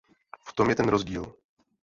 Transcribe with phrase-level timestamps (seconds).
[0.45, 1.35] V tom je ten rozdíl!